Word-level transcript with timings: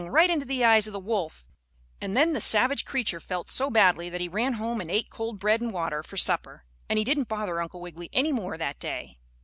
right 0.09 0.31
into 0.31 0.47
the 0.47 0.65
eyes 0.65 0.87
of 0.87 0.93
the 0.93 0.99
wolf, 0.99 1.45
and 2.01 2.17
then 2.17 2.33
the 2.33 2.41
savage 2.41 2.85
creature 2.85 3.19
felt 3.19 3.47
so 3.51 3.69
badly 3.69 4.09
that 4.09 4.19
he 4.19 4.27
ran 4.27 4.53
home 4.53 4.81
and 4.81 4.89
ate 4.89 5.11
cold 5.11 5.39
bread 5.39 5.61
and 5.61 5.71
water 5.71 6.01
for 6.01 6.17
supper, 6.17 6.65
and 6.89 6.97
he 6.97 7.05
didn't 7.05 7.27
bother 7.27 7.61
Uncle 7.61 7.81
Wiggily 7.81 8.09
any 8.11 8.31
more 8.31 8.57
that 8.57 8.79
day. 8.79 9.19